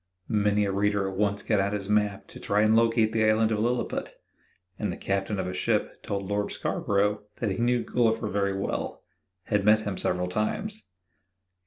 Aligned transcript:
Many 0.27 0.65
a 0.65 0.71
reader 0.71 1.07
at 1.07 1.15
once 1.15 1.43
got 1.43 1.59
out 1.59 1.73
his 1.73 1.87
map 1.87 2.27
to 2.29 2.39
try 2.39 2.61
and 2.63 2.75
locate 2.75 3.11
the 3.11 3.23
Island 3.23 3.51
of 3.51 3.59
Lilliput, 3.59 4.15
and 4.79 4.91
the 4.91 4.97
captain 4.97 5.37
of 5.37 5.45
a 5.45 5.53
ship 5.53 6.01
told 6.01 6.27
Lord 6.27 6.49
Scarborough 6.51 7.21
that 7.35 7.51
he 7.51 7.59
knew 7.59 7.83
Gulliver 7.83 8.27
very 8.27 8.57
well 8.57 9.03
had 9.43 9.63
met 9.63 9.81
him 9.81 9.99
several 9.99 10.27
times. 10.27 10.85